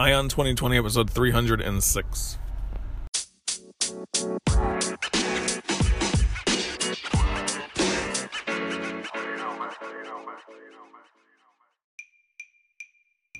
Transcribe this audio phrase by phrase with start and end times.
[0.00, 2.38] Eye on 2020, episode 306.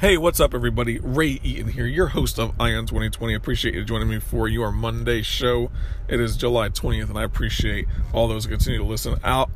[0.00, 0.98] Hey, what's up, everybody?
[0.98, 3.34] Ray Eaton here, your host of Eye on 2020.
[3.34, 5.70] Appreciate you joining me for your Monday show.
[6.08, 9.50] It is July 20th, and I appreciate all those who continue to listen out.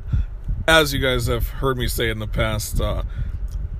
[0.67, 3.01] As you guys have heard me say in the past, uh,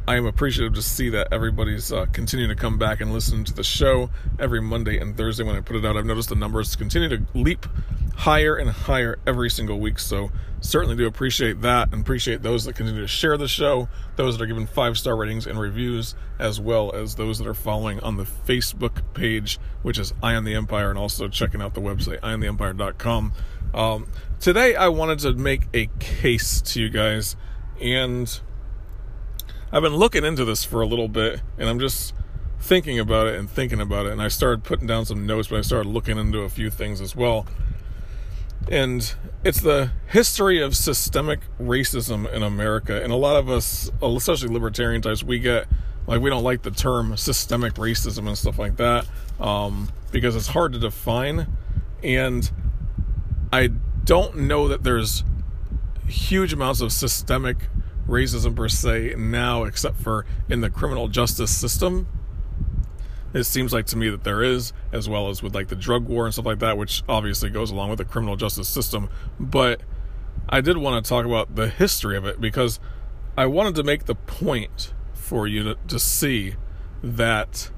[0.08, 3.54] I am appreciative to see that everybody's uh, continuing to come back and listen to
[3.54, 5.98] the show every Monday and Thursday when I put it out.
[5.98, 7.68] I've noticed the numbers continue to leap
[8.16, 10.00] higher and higher every single week.
[10.00, 14.38] So certainly do appreciate that and appreciate those that continue to share the show, those
[14.38, 18.00] that are giving five star ratings and reviews, as well as those that are following
[18.02, 21.82] on the Facebook page, which is Eye on the Empire, and also checking out the
[21.82, 23.34] website, eyeontheempire.com.
[23.74, 24.08] Um,
[24.40, 27.36] today I wanted to make a case to you guys
[27.82, 28.40] and
[29.72, 32.14] I've been looking into this for a little bit, and I'm just
[32.60, 34.14] thinking about it and thinking about it.
[34.14, 37.02] And I started putting down some notes, but I started looking into a few things
[37.02, 37.46] as well.
[38.70, 39.14] And
[39.44, 43.02] it's the history of systemic racism in America.
[43.04, 45.68] And a lot of us, especially libertarian types, we get
[46.08, 49.08] like we don't like the term systemic racism and stuff like that
[49.40, 51.48] um, because it's hard to define.
[52.04, 52.50] And
[53.52, 53.70] I
[54.04, 55.24] don't know that there's
[56.08, 57.58] huge amounts of systemic
[58.08, 62.08] racism per se now, except for in the criminal justice system.
[63.36, 66.08] It seems like to me that there is, as well as with like the drug
[66.08, 69.10] war and stuff like that, which obviously goes along with the criminal justice system.
[69.38, 69.82] But
[70.48, 72.80] I did want to talk about the history of it because
[73.38, 76.56] I wanted to make the point for you to, to see
[77.04, 77.70] that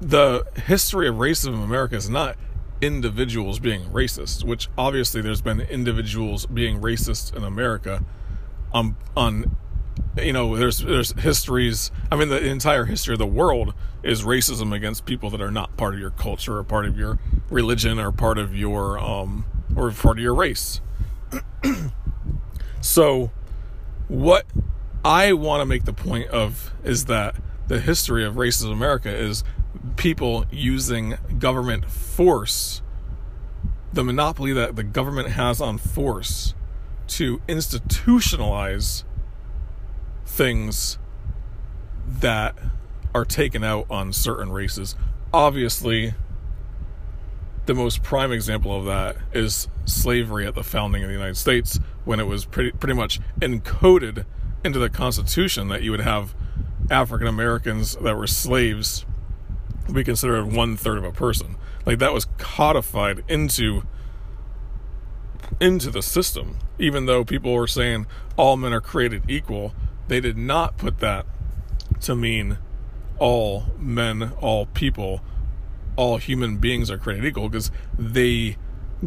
[0.00, 2.38] the history of racism in America is not
[2.80, 8.02] individuals being racist, which obviously there's been individuals being racist in America
[8.72, 9.56] um, on on
[10.16, 14.74] you know there's there's histories I mean the entire history of the world is racism
[14.74, 17.18] against people that are not part of your culture or part of your
[17.50, 20.80] religion or part of your um or part of your race.
[22.80, 23.30] so
[24.08, 24.46] what
[25.04, 27.34] I want to make the point of is that
[27.66, 29.42] the history of racism in America is
[29.96, 32.82] people using government force,
[33.92, 36.54] the monopoly that the government has on force
[37.06, 39.04] to institutionalize
[40.24, 40.98] things
[42.06, 42.56] that
[43.14, 44.96] are taken out on certain races.
[45.32, 46.14] Obviously,
[47.66, 51.78] the most prime example of that is slavery at the founding of the United States
[52.04, 54.24] when it was pretty pretty much encoded
[54.64, 56.34] into the Constitution that you would have
[56.90, 59.06] African Americans that were slaves
[59.92, 61.56] be considered one third of a person.
[61.86, 63.82] Like that was codified into
[65.60, 66.58] into the system.
[66.78, 68.06] Even though people were saying
[68.36, 69.74] all men are created equal,
[70.08, 71.26] they did not put that
[72.02, 72.58] to mean
[73.18, 75.20] all men, all people,
[75.96, 78.56] all human beings are created equal because the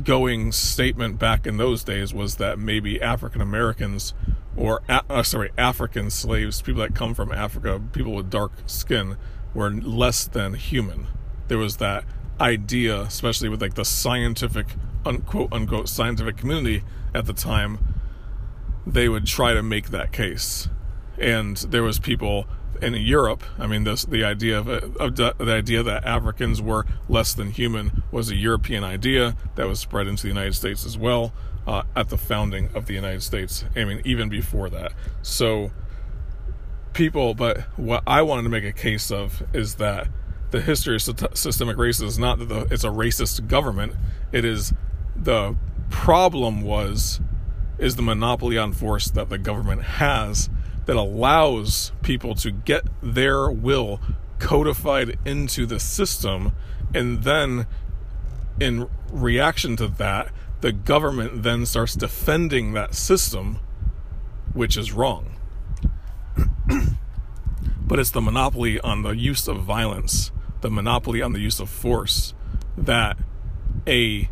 [0.03, 4.13] going statement back in those days was that maybe African Americans
[4.55, 9.17] or uh, sorry African slaves, people that come from Africa, people with dark skin
[9.53, 11.07] were less than human.
[11.47, 12.03] There was that
[12.39, 14.67] idea, especially with like the scientific,
[15.05, 17.77] unquote, unquote, scientific community at the time,
[18.85, 20.69] they would try to make that case.
[21.17, 22.47] And there was people
[22.81, 23.43] in Europe.
[23.57, 28.03] I mean, this the idea of, of the, idea that Africans were less than human
[28.11, 31.33] was a European idea that was spread into the United States as well
[31.65, 33.65] uh, at the founding of the United States.
[33.75, 34.93] I mean, even before that.
[35.21, 35.71] So
[36.93, 40.07] people, but what I wanted to make a case of is that
[40.51, 43.93] the history of systemic racism is not that the, it's a racist government.
[44.31, 44.73] It is
[45.15, 45.55] the
[45.89, 47.19] problem was
[47.77, 50.49] is the monopoly on force that the government has
[50.87, 54.01] that allows people to get their will
[54.39, 56.51] codified into the system
[56.93, 57.67] and then
[58.59, 60.31] in reaction to that
[60.61, 63.59] the government then starts defending that system
[64.53, 65.35] which is wrong.
[67.87, 71.69] But it's the monopoly on the use of violence, the monopoly on the use of
[71.69, 72.33] force
[72.77, 73.17] that
[73.87, 74.29] a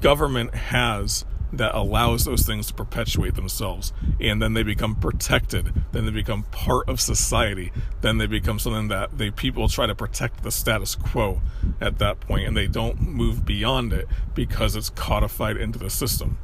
[0.00, 3.92] government has that allows those things to perpetuate themselves.
[4.20, 5.72] And then they become protected.
[5.92, 7.72] Then they become part of society.
[8.00, 11.40] Then they become something that they people try to protect the status quo
[11.80, 16.38] at that point and they don't move beyond it because it's codified into the system.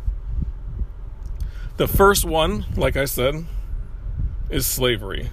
[1.76, 3.46] The first one like i said
[4.50, 5.30] is slavery.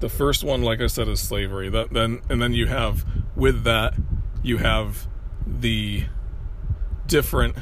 [0.00, 1.68] The first one like i said is slavery.
[1.68, 3.04] That then and then you have
[3.36, 3.94] with that
[4.42, 5.06] you have
[5.46, 6.04] the
[7.06, 7.56] different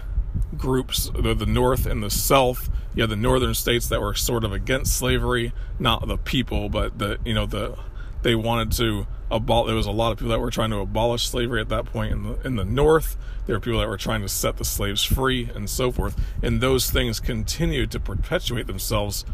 [0.57, 2.71] groups, the, the North and the South.
[2.95, 6.99] You had the northern states that were sort of against slavery, not the people, but
[6.99, 7.77] the you know the
[8.23, 9.69] they wanted to abolish.
[9.69, 12.13] There was a lot of people that were trying to abolish slavery at that point
[12.13, 13.17] in the in the North.
[13.47, 16.19] There were people that were trying to set the slaves free and so forth.
[16.43, 19.25] And those things continued to perpetuate themselves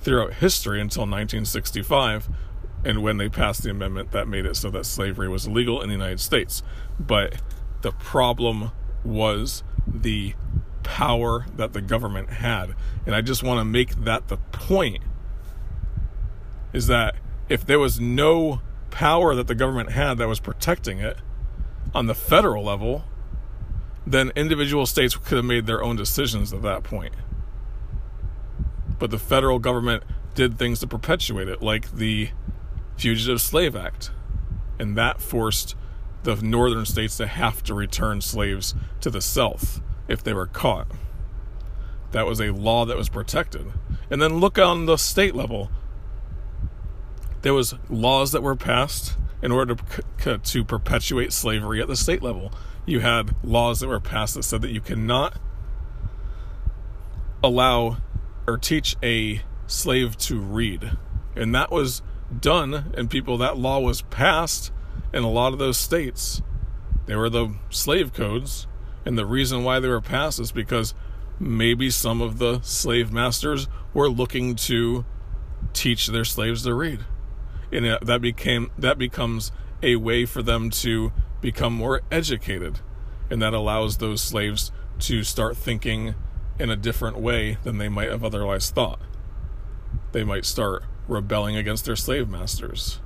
[0.00, 2.28] throughout history until 1965,
[2.84, 5.88] and when they passed the amendment that made it so that slavery was illegal in
[5.88, 6.62] the United States.
[7.00, 7.42] But
[7.82, 8.70] the problem
[9.04, 10.34] was the
[10.82, 12.74] power that the government had.
[13.06, 15.02] And I just want to make that the point
[16.72, 17.16] is that
[17.48, 21.18] if there was no power that the government had that was protecting it
[21.94, 23.04] on the federal level,
[24.06, 27.14] then individual states could have made their own decisions at that point.
[28.98, 30.04] But the federal government
[30.34, 32.30] did things to perpetuate it, like the
[32.96, 34.10] Fugitive Slave Act.
[34.78, 35.76] And that forced
[36.22, 40.88] the northern states to have to return slaves to the south if they were caught.
[42.12, 43.72] That was a law that was protected.
[44.10, 45.70] And then look on the state level.
[47.42, 49.76] There was laws that were passed in order
[50.22, 52.52] to, to perpetuate slavery at the state level.
[52.86, 55.38] You had laws that were passed that said that you cannot
[57.42, 57.98] allow
[58.46, 60.92] or teach a slave to read.
[61.36, 62.02] And that was
[62.40, 64.72] done, and people, that law was passed
[65.12, 66.42] in a lot of those states.
[67.06, 68.66] They were the slave codes,
[69.04, 70.94] and the reason why they were passed is because
[71.40, 75.04] maybe some of the slave masters were looking to
[75.72, 77.00] teach their slaves to read.
[77.72, 79.52] And that became that becomes
[79.82, 82.80] a way for them to become more educated.
[83.30, 86.14] And that allows those slaves to start thinking
[86.58, 89.00] in a different way than they might have otherwise thought.
[90.12, 93.00] They might start rebelling against their slave masters.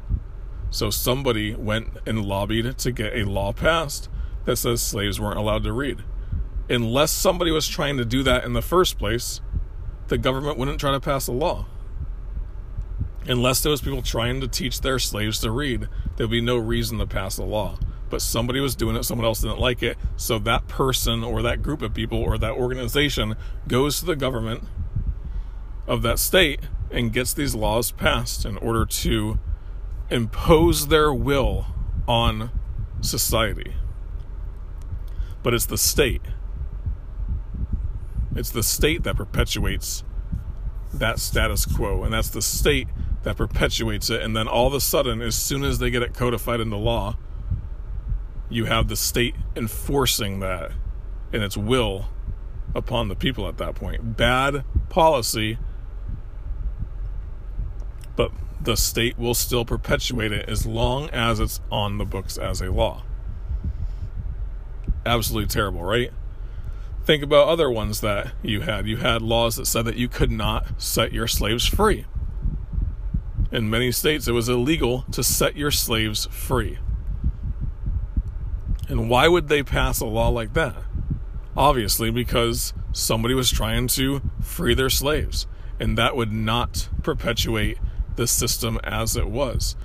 [0.73, 4.09] So somebody went and lobbied to get a law passed
[4.47, 6.03] that says slaves weren't allowed to read.
[6.71, 9.43] Unless somebody was trying to do that in the first place,
[10.09, 11.67] the government wouldn't try to pass a law.
[13.27, 16.97] Unless there was people trying to teach their slaves to read, there'd be no reason
[16.99, 17.79] to pass a law.
[18.09, 21.63] But somebody was doing it, someone else didn't like it, so that person or that
[21.63, 23.37] group of people or that organization
[23.69, 24.65] goes to the government
[25.87, 26.61] of that state
[26.91, 29.39] and gets these laws passed in order to
[30.13, 31.67] impose their will
[32.07, 32.51] on
[33.01, 33.75] society.
[35.43, 36.23] But it's the state.
[38.35, 40.05] It's the state that perpetuates
[40.93, 42.89] that status quo, and that's the state
[43.23, 44.23] that perpetuates it.
[44.23, 47.17] And then all of a sudden, as soon as they get it codified into law,
[48.49, 50.73] you have the state enforcing that
[51.33, 52.07] and its will
[52.75, 54.17] upon the people at that point.
[54.17, 55.59] Bad policy,
[58.17, 58.31] but
[58.65, 62.71] the state will still perpetuate it as long as it's on the books as a
[62.71, 63.03] law.
[65.05, 66.13] Absolutely terrible, right?
[67.05, 68.87] Think about other ones that you had.
[68.87, 72.07] You had laws that said that you could not set your slaves free.
[73.51, 76.79] In many states, it was illegal to set your slaves free.
[78.89, 80.77] And why would they pass a law like that?
[81.57, 85.47] Obviously, because somebody was trying to free their slaves,
[85.81, 87.79] and that would not perpetuate
[88.17, 89.77] the system as it was.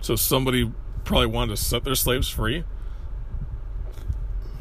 [0.00, 0.70] So somebody
[1.04, 2.64] probably wanted to set their slaves free,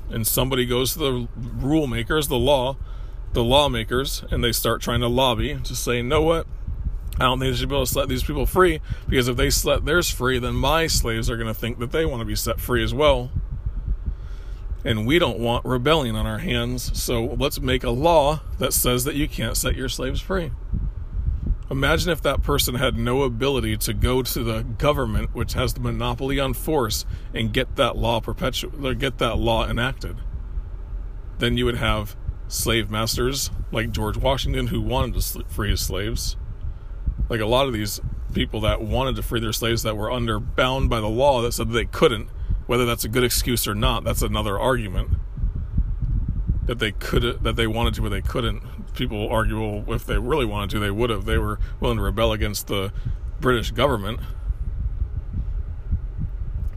[0.09, 2.77] and somebody goes to the rule makers, the law,
[3.33, 6.47] the lawmakers, and they start trying to lobby to say, know what?
[7.15, 9.49] I don't think they should be able to set these people free because if they
[9.49, 12.35] set theirs free, then my slaves are going to think that they want to be
[12.35, 13.31] set free as well.
[14.85, 19.03] And we don't want rebellion on our hands, so let's make a law that says
[19.05, 20.51] that you can't set your slaves free.
[21.72, 25.79] Imagine if that person had no ability to go to the government, which has the
[25.79, 30.17] monopoly on force, and get that law perpetu- or get that law enacted.
[31.39, 32.15] Then you would have
[32.48, 36.36] slave masters like George Washington who wanted to free his slaves.
[37.29, 38.00] Like a lot of these
[38.34, 41.53] people that wanted to free their slaves that were under bound by the law that
[41.53, 42.29] said they couldn't.
[42.65, 45.12] Whether that's a good excuse or not, that's another argument.
[46.65, 50.17] That they could that they wanted to but they couldn't people argue, well, if they
[50.17, 51.25] really wanted to, they would have.
[51.25, 52.93] They were willing to rebel against the
[53.39, 54.20] British government.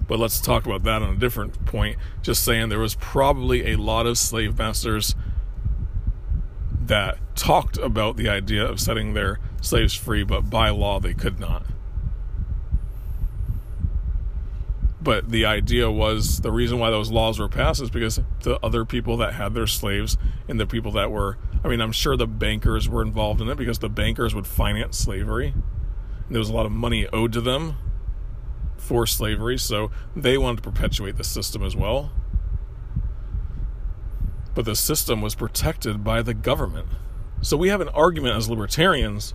[0.09, 1.99] But let's talk about that on a different point.
[2.23, 5.15] Just saying, there was probably a lot of slave masters
[6.81, 11.41] that talked about the idea of setting their slaves free, but by law they could
[11.41, 11.65] not.
[15.07, 18.85] But the idea was the reason why those laws were passed is because the other
[18.85, 22.27] people that had their slaves and the people that were, I mean, I'm sure the
[22.27, 25.55] bankers were involved in it because the bankers would finance slavery.
[26.27, 27.77] And there was a lot of money owed to them
[28.79, 32.11] for slavery, so they wanted to perpetuate the system as well.
[34.57, 36.89] But the system was protected by the government.
[37.43, 39.35] So we have an argument as libertarians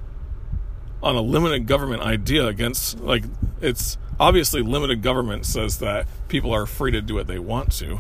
[1.02, 3.24] on a limited government idea against, like,
[3.62, 8.00] it's obviously limited government says that people are free to do what they want to.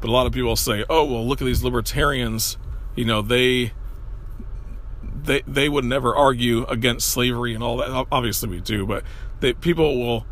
[0.00, 2.56] But a lot of people say, oh, well, look at these libertarians.
[2.94, 3.72] You know, they
[5.22, 8.06] they they would never argue against slavery and all that.
[8.10, 9.04] Obviously, we do, but
[9.40, 10.24] they, people will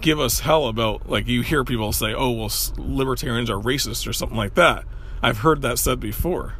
[0.00, 4.12] give us hell about like you hear people say, "Oh, well, libertarians are racist" or
[4.12, 4.84] something like that.
[5.22, 6.54] I've heard that said before.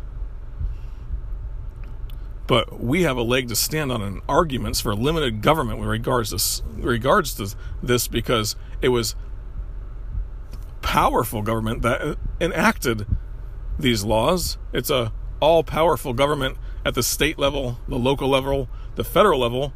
[2.46, 6.30] But we have a leg to stand on in arguments for limited government with regards
[6.30, 9.16] to regards to this because it was
[10.80, 13.06] powerful government that uh, enacted
[13.78, 14.58] these laws.
[14.72, 19.72] It's a all powerful government at the state level, the local level, the federal level,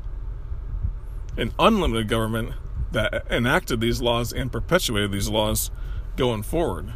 [1.37, 2.55] an unlimited government
[2.93, 5.71] that enacted these laws and perpetuated these laws
[6.17, 6.93] going forward.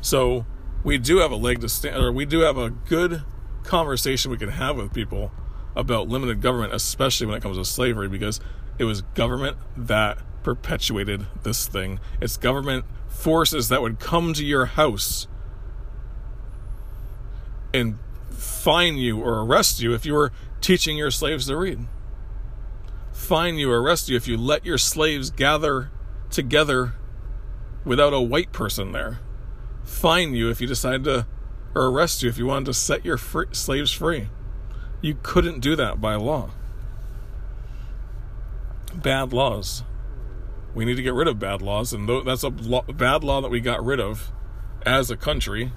[0.00, 0.46] So
[0.82, 3.22] we do have a leg to stand, or we do have a good
[3.64, 5.30] conversation we can have with people
[5.76, 8.40] about limited government, especially when it comes to slavery, because
[8.78, 12.00] it was government that perpetuated this thing.
[12.20, 15.26] It's government forces that would come to your house
[17.74, 17.98] and
[18.30, 21.86] fine you or arrest you if you were teaching your slaves to read.
[23.12, 25.90] Fine you or arrest you if you let your slaves gather
[26.30, 26.94] together
[27.84, 29.20] without a white person there.
[29.90, 31.26] Fine you if you decide to,
[31.74, 34.28] or arrest you if you wanted to set your free, slaves free.
[35.02, 36.50] You couldn't do that by law.
[38.94, 39.82] Bad laws.
[40.74, 43.60] We need to get rid of bad laws, and that's a bad law that we
[43.60, 44.32] got rid of
[44.86, 45.72] as a country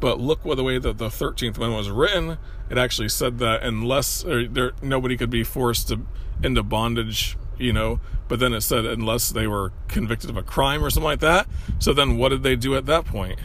[0.00, 2.38] but look what the way that the Thirteenth Amendment was written.
[2.70, 6.06] It actually said that unless there nobody could be forced to
[6.42, 8.00] into bondage, you know.
[8.28, 11.46] But then it said unless they were convicted of a crime or something like that.
[11.78, 13.38] So then what did they do at that point?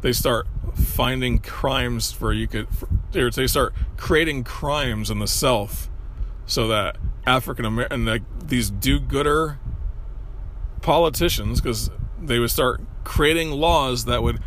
[0.00, 2.68] They start finding crimes for you could.
[2.68, 5.88] For, they start creating crimes in the South,
[6.44, 6.96] so that
[7.26, 9.58] African American like these do-gooder
[10.82, 14.40] politicians, because they would start creating laws that would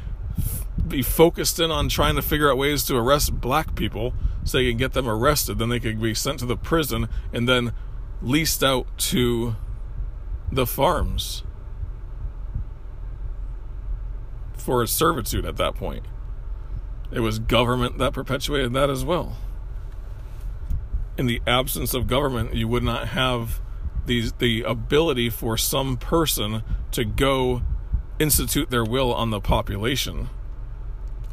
[0.88, 4.70] be focused in on trying to figure out ways to arrest black people so they
[4.70, 5.58] can get them arrested.
[5.60, 7.74] Then they could be sent to the prison and then
[8.22, 9.56] leased out to
[10.52, 11.44] the farms
[14.54, 16.06] for a servitude at that point.
[17.12, 19.38] It was government that perpetuated that as well.
[21.18, 23.62] In the absence of government, you would not have
[24.06, 27.62] these the ability for some person to go
[28.20, 30.30] institute their will on the population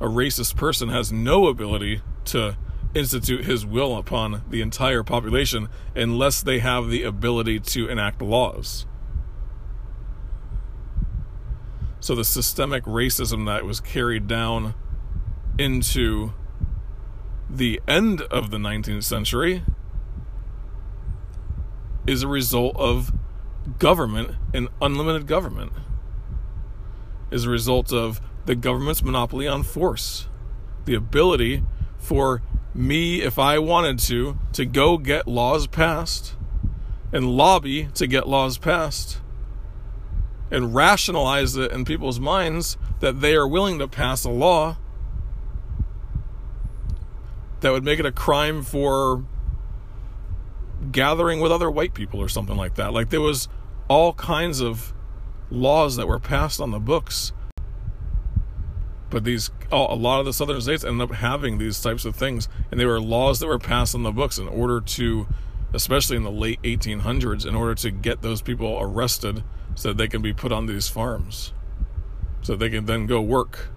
[0.01, 2.57] a racist person has no ability to
[2.97, 8.87] institute his will upon the entire population unless they have the ability to enact laws.
[12.01, 14.75] So the systemic racism that was carried down
[15.59, 16.33] into
[17.51, 19.63] the end of the 19th century
[22.07, 23.13] is a result of
[23.79, 25.73] government and unlimited government.
[27.31, 30.29] Is a result of the government's monopoly on force.
[30.85, 31.65] The ability
[31.99, 32.43] for
[32.77, 36.35] me, if I wanted to, to go get laws passed
[37.13, 39.21] and lobby to get laws passed
[40.51, 44.77] and rationalize it in people's minds that they are willing to pass a law
[47.61, 49.25] that would make it a crime for
[50.93, 52.93] gathering with other white people or something like that.
[52.93, 53.49] Like there was
[53.89, 54.93] all kinds of
[55.51, 57.33] laws that were passed on the books
[59.11, 62.49] but these a lot of the southern states ended up having these types of things
[62.71, 65.27] and they were laws that were passed on the books in order to
[65.75, 69.45] especially in the late 1800s in order to get those people arrested
[69.75, 71.53] so that they can be put on these farms.
[72.41, 73.71] So they can then go work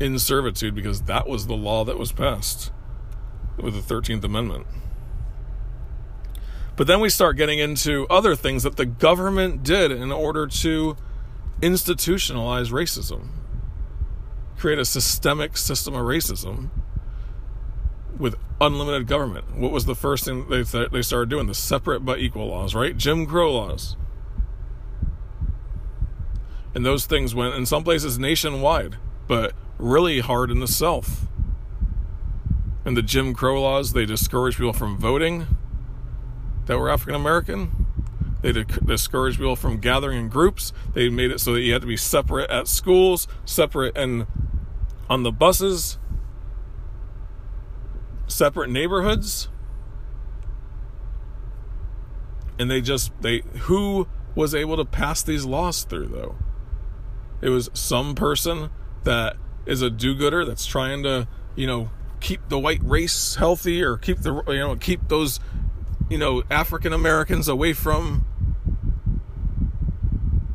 [0.00, 2.72] in servitude because that was the law that was passed
[3.56, 4.66] with the 13th amendment.
[6.76, 10.96] But then we start getting into other things that the government did in order to
[11.60, 13.30] institutionalize racism
[14.58, 16.70] create a systemic system of racism
[18.18, 19.56] with unlimited government.
[19.56, 21.46] What was the first thing they th- they started doing?
[21.46, 22.96] The separate but equal laws, right?
[22.96, 23.96] Jim Crow laws.
[26.74, 28.96] And those things went in some places nationwide,
[29.26, 31.26] but really hard in the South.
[32.84, 35.46] And the Jim Crow laws, they discouraged people from voting
[36.66, 37.86] that were African American.
[38.42, 40.72] They discouraged people from gathering in groups.
[40.94, 44.26] They made it so that you had to be separate at schools, separate and
[45.08, 45.98] on the buses,
[48.26, 49.48] separate neighborhoods.
[52.58, 56.36] And they just they who was able to pass these laws through though?
[57.40, 58.70] It was some person
[59.04, 63.96] that is a do-gooder that's trying to, you know, keep the white race healthy or
[63.96, 65.38] keep the you know keep those
[66.10, 68.24] you know African Americans away from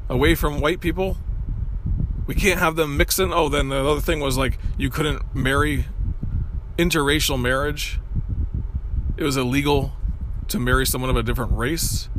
[0.10, 1.18] away from white people.
[2.26, 3.34] We can't have them mixing.
[3.34, 5.86] Oh, then the other thing was like you couldn't marry
[6.78, 8.00] interracial marriage.
[9.18, 9.94] It was illegal
[10.48, 12.10] to marry someone of a different race.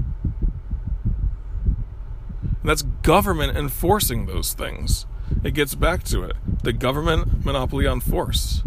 [2.65, 5.07] And that's government enforcing those things.
[5.43, 6.37] It gets back to it.
[6.63, 8.63] The government monopoly on force.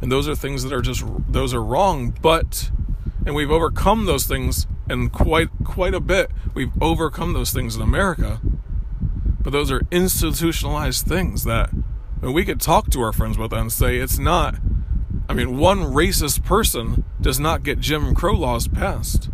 [0.00, 2.70] And those are things that are just those are wrong, but
[3.26, 6.30] and we've overcome those things and quite quite a bit.
[6.54, 8.40] We've overcome those things in America.
[9.40, 11.70] But those are institutionalized things that
[12.22, 14.56] and we could talk to our friends about that and say it's not
[15.28, 19.30] I mean, one racist person does not get Jim Crow laws passed.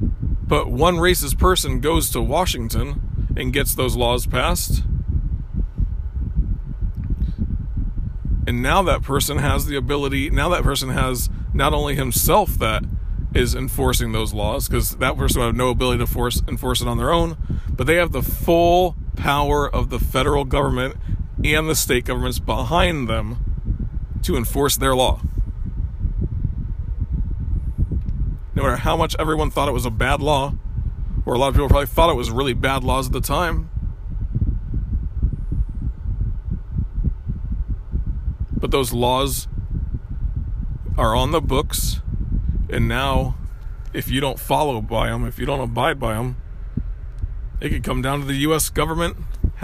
[0.00, 4.82] But one racist person goes to Washington and gets those laws passed
[8.50, 12.82] And now that person has the ability, now that person has not only himself that
[13.32, 16.88] is enforcing those laws, because that person would have no ability to force enforce it
[16.88, 17.36] on their own,
[17.70, 20.96] but they have the full power of the federal government
[21.44, 23.38] and the state governments behind them
[24.22, 25.20] to enforce their law.
[28.54, 30.54] No matter how much everyone thought it was a bad law,
[31.24, 33.70] or a lot of people probably thought it was really bad laws at the time,
[38.60, 39.48] But those laws
[40.98, 42.02] are on the books,
[42.68, 43.36] and now
[43.94, 46.36] if you don't follow by them, if you don't abide by them,
[47.60, 48.68] it could come down to the U.S.
[48.70, 49.16] government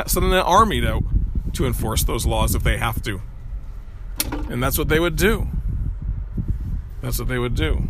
[0.06, 1.02] sending an army out
[1.54, 3.20] to enforce those laws if they have to.
[4.50, 5.48] And that's what they would do.
[7.00, 7.88] That's what they would do.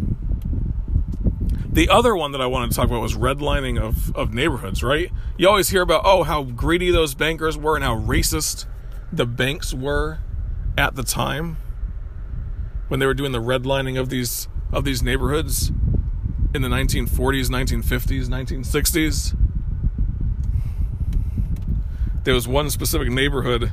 [1.77, 5.11] The other one that I wanted to talk about was redlining of, of neighborhoods, right?
[5.37, 8.66] You always hear about, oh, how greedy those bankers were and how racist
[9.12, 10.21] the banks were
[10.79, 11.59] at the time
[12.88, 15.69] when they were doing the redlining of these of these neighborhoods
[16.55, 19.46] in the 1940s, 1950s, 1960s.
[22.27, 23.71] There was one specific neighborhood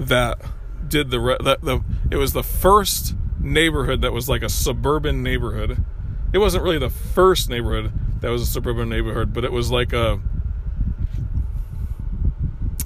[0.00, 0.40] that
[0.88, 5.84] did the that the it was the first neighborhood that was like a suburban neighborhood.
[6.32, 9.92] It wasn't really the first neighborhood that was a suburban neighborhood, but it was like
[9.92, 10.20] a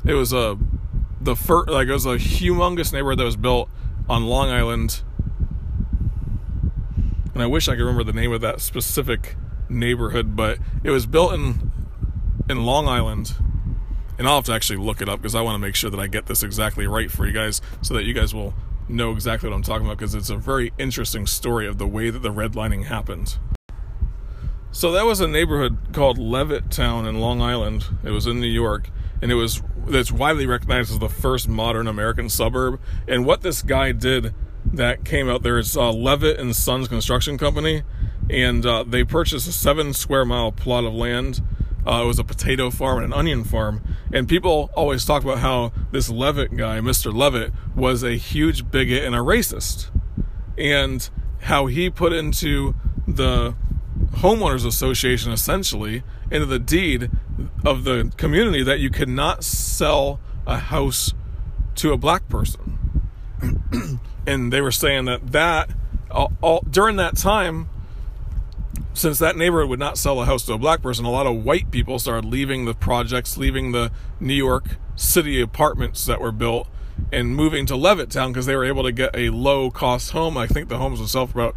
[0.05, 0.59] it was a
[1.23, 3.71] the first like it was a humongous neighborhood that was built
[4.11, 5.01] on Long Island.
[7.33, 9.37] And I wish I could remember the name of that specific
[9.71, 11.71] neighborhood, but it was built in
[12.51, 13.35] in Long Island.
[14.19, 16.01] And I'll have to actually look it up because I want to make sure that
[16.01, 18.53] I get this exactly right for you guys so that you guys will
[18.87, 22.11] know exactly what I'm talking about because it's a very interesting story of the way
[22.11, 23.39] that the redlining happened.
[24.73, 27.87] So that was a neighborhood called Levittown in Long Island.
[28.05, 28.91] It was in New York
[29.23, 32.81] and it was that's widely recognized as the first modern American suburb.
[33.09, 34.35] And what this guy did
[34.73, 37.83] that came out there is uh, Levitt and Sons Construction Company,
[38.29, 41.43] and uh, they purchased a seven square mile plot of land.
[41.87, 43.83] Uh, it was a potato farm and an onion farm.
[44.12, 47.14] And people always talk about how this Levitt guy, Mr.
[47.14, 49.90] Levitt, was a huge bigot and a racist.
[50.59, 51.09] And
[51.43, 52.75] how he put into
[53.07, 53.55] the
[54.16, 57.11] homeowners association essentially into the deed
[57.64, 61.14] of the community that you could not sell a house
[61.77, 63.01] to a black person.
[64.27, 65.71] and they were saying that that
[66.11, 67.69] all, all, during that time
[68.93, 71.45] since that neighborhood would not sell a house to a black person, a lot of
[71.45, 76.69] white people started leaving the projects, leaving the New York City apartments that were built,
[77.12, 80.37] and moving to Levittown because they were able to get a low cost home.
[80.37, 81.57] I think the homes would sell for about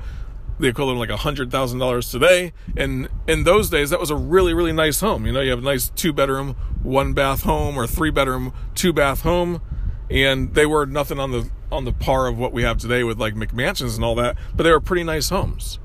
[0.59, 2.53] the equivalent of like hundred thousand dollars today.
[2.77, 5.25] And in those days, that was a really, really nice home.
[5.25, 8.93] You know, you have a nice two bedroom, one bath home, or three bedroom, two
[8.93, 9.61] bath home,
[10.09, 13.19] and they were nothing on the on the par of what we have today with
[13.19, 15.79] like McMansions and all that, but they were pretty nice homes.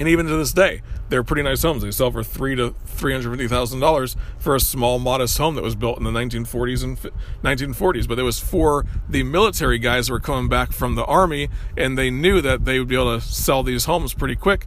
[0.00, 1.82] And even to this day, they're pretty nice homes.
[1.82, 5.54] They sell for three to three hundred fifty thousand dollars for a small, modest home
[5.56, 6.98] that was built in the nineteen forties and
[7.42, 8.06] nineteen forties.
[8.06, 11.98] But it was for the military guys who were coming back from the army, and
[11.98, 14.66] they knew that they would be able to sell these homes pretty quick.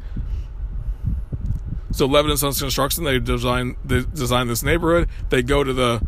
[1.92, 5.10] So Levitt Sons Construction, they design they design this neighborhood.
[5.30, 6.06] They go to the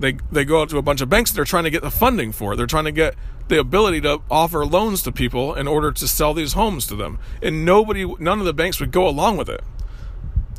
[0.00, 1.30] they they go out to a bunch of banks.
[1.30, 2.56] They're trying to get the funding for it.
[2.56, 3.14] They're trying to get
[3.48, 7.18] the ability to offer loans to people in order to sell these homes to them.
[7.42, 9.60] And nobody, none of the banks would go along with it.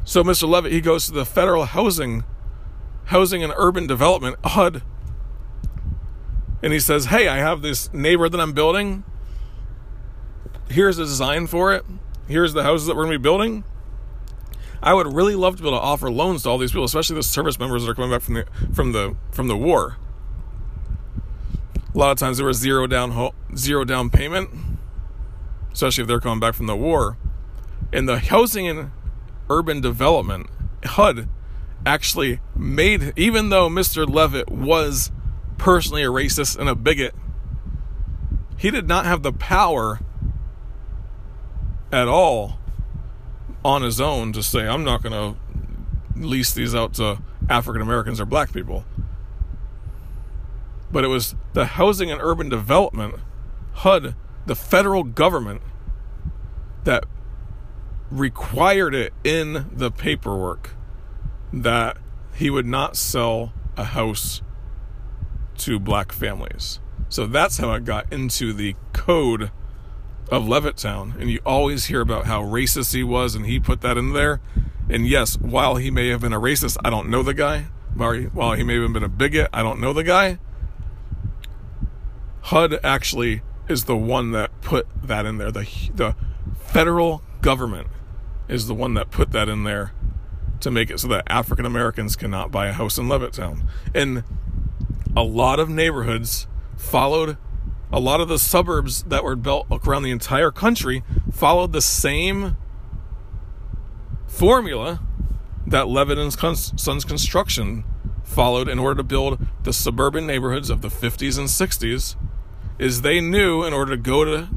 [0.04, 0.48] So Mr.
[0.48, 2.24] Levitt, he goes to the Federal Housing,
[3.06, 4.84] Housing and Urban Development HUD,
[6.62, 9.04] and he says, "Hey, I have this neighborhood that I'm building.
[10.70, 11.84] Here's the design for it.
[12.28, 13.64] Here's the houses that we're going to be building."
[14.84, 17.16] I would really love to be able to offer loans to all these people, especially
[17.16, 19.98] the service members that are coming back from the from the from the war.
[21.94, 24.50] A lot of times there was zero down zero down payment,
[25.72, 27.18] especially if they're coming back from the war.
[27.94, 28.92] And the housing and
[29.50, 30.48] urban development
[30.86, 31.28] HUD
[31.86, 34.08] actually made, even though Mr.
[34.08, 35.12] Levitt was
[35.58, 37.14] personally a racist and a bigot,
[38.58, 40.00] he did not have the power
[41.92, 42.61] at all
[43.64, 45.40] on his own to say, I'm not going to
[46.20, 48.86] lease these out to African Americans or black people.
[50.92, 53.16] But it was the Housing and Urban Development,
[53.74, 55.62] HUD, the federal government,
[56.84, 57.06] that
[58.10, 60.72] required it in the paperwork
[61.54, 61.98] that
[62.36, 64.42] he would not sell a house
[65.58, 66.80] to black families.
[67.08, 69.52] So that's how it got into the code
[70.32, 71.20] of Levittown.
[71.20, 74.40] And you always hear about how racist he was, and he put that in there.
[74.90, 77.66] And yes, while he may have been a racist, I don't know the guy.
[77.94, 80.40] While he may have been a bigot, I don't know the guy.
[82.44, 85.52] HUD actually is the one that put that in there.
[85.52, 86.16] The, the
[86.58, 87.88] federal government
[88.48, 89.94] is the one that put that in there
[90.62, 93.68] to make it so that African Americans cannot buy a house in Levittown.
[93.94, 94.24] And
[95.16, 97.38] a lot of neighborhoods followed
[97.92, 102.56] a lot of the suburbs that were built around the entire country followed the same
[104.28, 105.02] formula
[105.68, 107.84] that Levitt and Sons Construction
[108.24, 112.16] followed in order to build the suburban neighborhoods of the 50s and 60s
[112.80, 114.50] is they knew in order to go to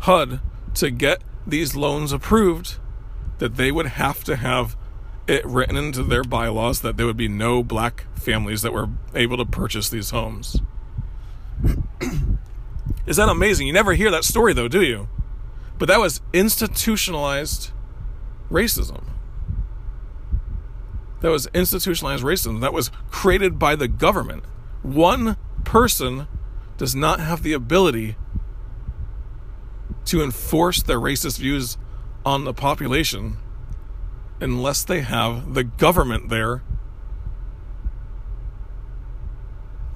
[0.00, 0.40] HUD
[0.74, 2.78] to get these loans approved
[3.38, 4.76] that they would have to have
[5.26, 9.36] it written into their bylaws that there would be no black families that were able
[9.36, 10.60] to purchase these homes.
[13.06, 13.66] Is that amazing?
[13.66, 15.08] You never hear that story though, do you?
[15.78, 17.70] But that was institutionalized
[18.50, 19.04] racism.
[21.20, 22.60] That was institutionalized racism.
[22.60, 24.44] That was created by the government.
[24.82, 26.26] One person
[26.76, 28.16] does not have the ability
[30.06, 31.78] to enforce their racist views
[32.24, 33.36] on the population
[34.40, 36.62] unless they have the government there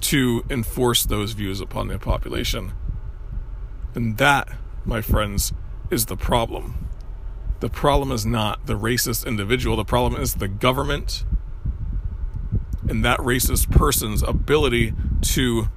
[0.07, 2.71] to enforce those views upon the population.
[3.93, 4.47] And that,
[4.85, 5.51] my friends,
[5.91, 6.87] is the problem.
[7.59, 11.25] The problem is not the racist individual, the problem is the government
[12.87, 15.67] and that racist person's ability to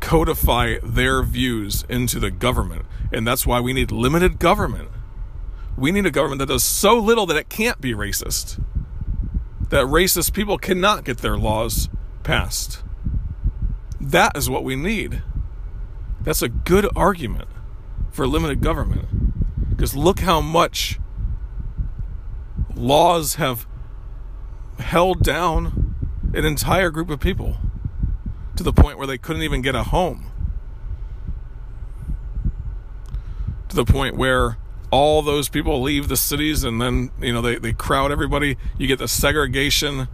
[0.00, 2.84] codify their views into the government.
[3.10, 4.90] And that's why we need limited government.
[5.78, 8.62] We need a government that does so little that it can't be racist.
[9.70, 11.88] That racist people cannot get their laws
[12.22, 12.82] passed.
[14.00, 15.22] That is what we need.
[16.20, 17.48] That's a good argument
[18.10, 19.06] for limited government.
[19.70, 20.98] Because look how much
[22.74, 23.66] laws have
[24.78, 25.94] held down
[26.34, 27.56] an entire group of people
[28.56, 30.26] to the point where they couldn't even get a home.
[33.68, 34.58] To the point where
[34.90, 38.56] all those people leave the cities and then, you know, they, they crowd everybody.
[38.78, 40.08] You get the segregation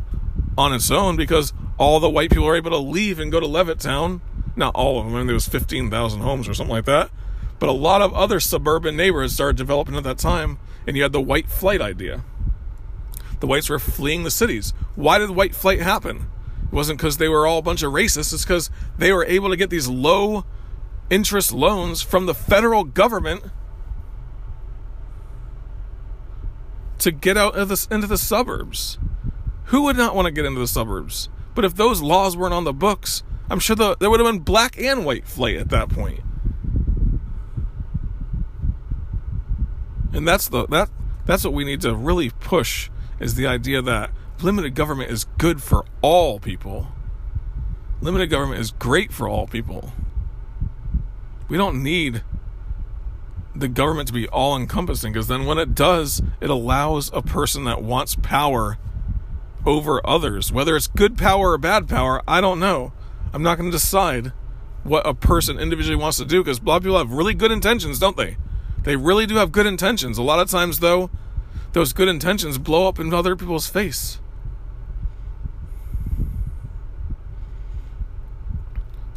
[0.58, 3.46] on its own because all the white people are able to leave and go to
[3.46, 4.20] Levittown.
[4.56, 5.14] Not all of them.
[5.14, 7.10] I mean, there was 15,000 homes or something like that.
[7.58, 11.12] But a lot of other suburban neighborhoods started developing at that time, and you had
[11.12, 12.22] the white flight idea.
[13.40, 14.72] The whites were fleeing the cities.
[14.94, 16.28] Why did white flight happen?
[16.64, 18.32] It wasn't because they were all a bunch of racists.
[18.32, 20.44] It's because they were able to get these low
[21.10, 23.44] interest loans from the federal government
[26.98, 28.98] to get out of into the suburbs.
[29.66, 31.28] Who would not want to get into the suburbs?
[31.54, 34.42] But if those laws weren't on the books, I'm sure the, there would have been
[34.42, 36.20] black and white flight at that point.
[40.12, 40.90] And that's the that
[41.26, 44.10] that's what we need to really push is the idea that
[44.42, 46.88] limited government is good for all people.
[48.00, 49.92] Limited government is great for all people.
[51.48, 52.22] We don't need
[53.54, 57.64] the government to be all encompassing because then when it does, it allows a person
[57.64, 58.78] that wants power
[59.66, 60.52] over others.
[60.52, 62.92] Whether it's good power or bad power, I don't know.
[63.32, 64.32] I'm not going to decide
[64.82, 67.50] what a person individually wants to do because a lot of people have really good
[67.50, 68.36] intentions, don't they?
[68.82, 70.18] They really do have good intentions.
[70.18, 71.10] A lot of times, though,
[71.72, 74.20] those good intentions blow up in other people's face.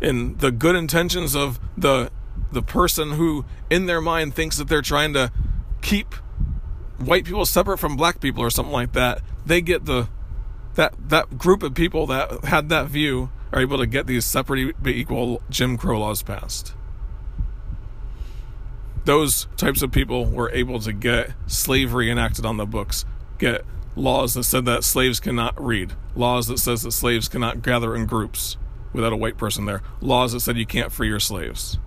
[0.02, 2.12] And the good intentions of the
[2.52, 5.32] the person who in their mind thinks that they're trying to
[5.82, 6.14] keep
[6.98, 10.08] white people separate from black people or something like that, they get the
[10.78, 14.76] that that group of people that had that view are able to get these separate
[14.82, 16.74] but equal Jim Crow laws passed.
[19.04, 23.06] Those types of people were able to get slavery enacted on the books,
[23.40, 27.96] get laws that said that slaves cannot read, laws that says that slaves cannot gather
[27.96, 28.58] in groups
[28.94, 31.80] without a white person there, laws that said you can't free your slaves,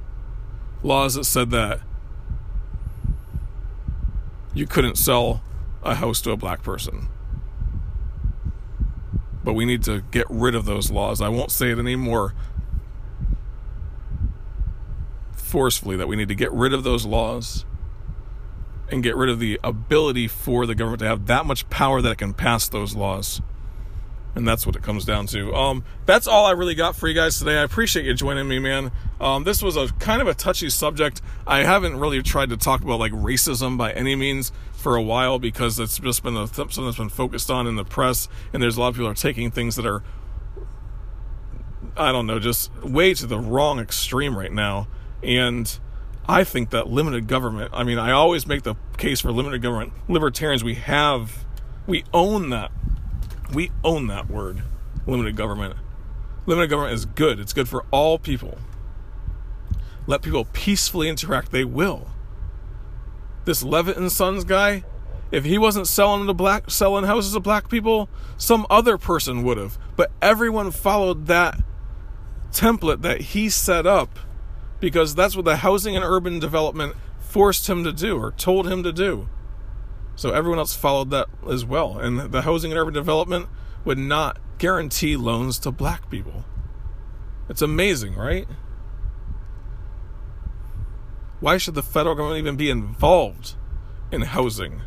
[0.83, 1.81] laws that said that
[4.53, 5.43] you couldn't sell
[5.85, 7.09] a house to a black person.
[9.43, 11.21] But we need to get rid of those laws.
[11.21, 12.35] I won't say it anymore
[15.51, 17.65] forcefully that we need to get rid of those laws
[18.89, 22.13] and get rid of the ability for the government to have that much power that
[22.13, 23.43] it can pass those laws.
[24.35, 25.53] And that's what it comes down to.
[25.55, 27.59] Um, that's all I really got for you guys today.
[27.59, 28.93] I appreciate you joining me, man.
[29.21, 31.21] Um, this was a kind of a touchy subject.
[31.47, 35.39] I haven't really tried to talk about like racism by any means for a while
[35.39, 38.77] because it's just been a, something that's been focused on in the press, and there's
[38.77, 40.03] a lot of people are taking things that are,
[41.97, 44.89] I don't know, just way to the wrong extreme right now.
[45.23, 45.79] And
[46.27, 47.73] I think that limited government.
[47.75, 49.93] I mean, I always make the case for limited government.
[50.09, 51.45] Libertarians, we have,
[51.87, 52.71] we own that
[53.53, 54.63] we own that word,
[55.07, 55.77] limited government.
[56.47, 57.39] Limited government is good.
[57.39, 58.59] It's good for all people.
[60.07, 61.53] Let people peacefully interact.
[61.53, 62.09] They will.
[63.45, 64.85] This Levitt and Sons guy,
[65.31, 69.59] if he wasn't selling to black selling houses to black people, some other person would
[69.59, 69.79] have.
[69.97, 71.61] But everyone followed that
[72.51, 74.19] template that he set up
[74.81, 78.83] because that's what the housing and urban development forced him to do or told him
[78.83, 79.29] to do.
[80.21, 81.99] So everyone else followed that as well.
[81.99, 83.49] And the housing and urban development
[83.87, 86.45] would not guarantee loans to black people.
[87.49, 88.47] It's amazing, right?
[91.41, 93.55] Why should the federal government even be involved
[94.13, 94.83] in housing?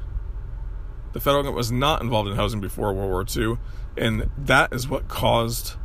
[1.14, 3.58] The federal government was not involved in housing before World War II,
[3.98, 5.78] and that is what caused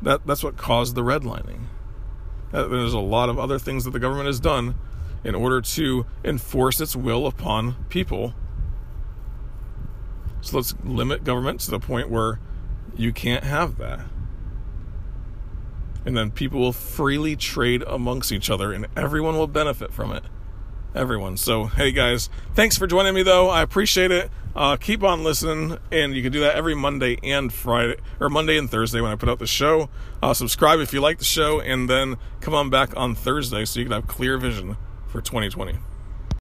[0.00, 1.64] that that's what caused the redlining.
[2.52, 4.76] There's a lot of other things that the government has done
[5.24, 8.34] in order to enforce its will upon people.
[10.40, 12.40] So let's limit government to the point where
[12.96, 14.00] you can't have that.
[16.04, 20.24] And then people will freely trade amongst each other and everyone will benefit from it.
[20.94, 21.36] Everyone.
[21.36, 23.50] So, hey guys, thanks for joining me though.
[23.50, 24.30] I appreciate it.
[24.56, 28.58] Uh, keep on listening, and you can do that every Monday and Friday, or Monday
[28.58, 29.88] and Thursday when I put out the show.
[30.20, 33.78] Uh, subscribe if you like the show, and then come on back on Thursday so
[33.78, 34.76] you can have clear vision
[35.08, 35.78] for 2020.